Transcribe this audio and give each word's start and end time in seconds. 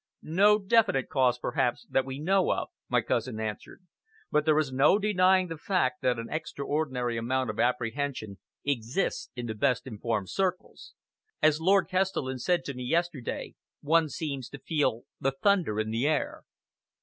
"No 0.23 0.57
definite 0.57 1.09
cause, 1.09 1.37
perhaps, 1.37 1.85
that 1.91 2.05
we 2.05 2.17
know 2.17 2.51
of," 2.51 2.69
my 2.89 3.01
cousin 3.01 3.39
answered; 3.39 3.85
"but 4.31 4.45
there 4.45 4.57
is 4.57 4.71
no 4.71 4.97
denying 4.97 5.45
the 5.47 5.59
fact 5.59 6.01
that 6.01 6.17
an 6.17 6.27
extraordinary 6.27 7.17
amount 7.17 7.51
of 7.51 7.59
apprehension 7.59 8.39
exists 8.65 9.29
in 9.35 9.45
the 9.45 9.53
best 9.53 9.85
informed 9.85 10.29
circles. 10.31 10.95
As 11.39 11.61
Lord 11.61 11.87
Kestelen 11.87 12.39
said 12.39 12.65
to 12.65 12.73
me 12.73 12.81
yesterday, 12.81 13.53
one 13.81 14.09
seems 14.09 14.49
to 14.49 14.57
feel 14.57 15.03
the 15.19 15.33
thunder 15.39 15.79
in 15.79 15.91
the 15.91 16.07
air." 16.07 16.45